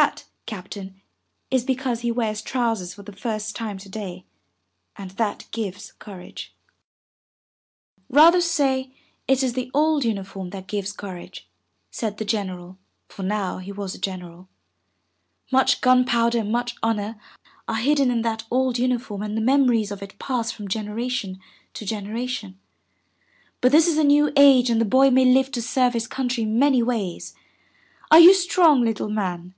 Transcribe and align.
"That, 0.00 0.24
Captain, 0.46 1.02
is 1.50 1.64
because 1.66 2.00
he 2.00 2.10
wears 2.10 2.40
trousers 2.40 2.94
for 2.94 3.02
the 3.02 3.12
first 3.12 3.54
time 3.54 3.76
today, 3.76 4.24
and 4.96 5.10
that 5.10 5.44
gives 5.50 5.92
courage." 5.92 6.56
407 8.08 8.08
MY 8.08 8.12
BOOK 8.14 8.20
HOUSE 8.22 8.32
''Rather 8.32 8.40
say 8.40 8.94
it 9.28 9.42
is 9.42 9.52
the 9.52 9.70
old 9.74 10.06
uniform 10.06 10.48
that 10.48 10.66
gives 10.66 10.94
courage/' 10.96 11.46
said 11.90 12.16
the 12.16 12.24
General 12.24 12.78
(for 13.10 13.22
now 13.22 13.58
he 13.58 13.70
was 13.70 13.94
a 13.94 13.98
general). 13.98 14.48
''Much 15.50 15.82
gunpowder 15.82 16.38
and 16.38 16.50
much 16.50 16.74
honor 16.82 17.20
are 17.68 17.74
hidden 17.74 18.10
in 18.10 18.22
that 18.22 18.44
old 18.50 18.78
uniform 18.78 19.20
and 19.20 19.36
the 19.36 19.42
memories 19.42 19.90
of 19.90 20.02
it 20.02 20.18
pass 20.18 20.50
from 20.50 20.68
generation 20.68 21.38
to 21.74 21.84
generation. 21.84 22.58
But 23.60 23.72
this 23.72 23.86
is 23.86 23.98
a 23.98 24.04
new 24.04 24.32
age 24.36 24.70
and 24.70 24.80
the 24.80 24.86
boy 24.86 25.10
may 25.10 25.26
live 25.26 25.50
to 25.52 25.60
serve 25.60 25.92
his 25.92 26.06
country 26.06 26.44
in 26.44 26.58
many 26.58 26.82
ways. 26.82 27.34
Are 28.10 28.18
you 28.18 28.32
strong, 28.32 28.80
little 28.80 29.10
man?'' 29.10 29.54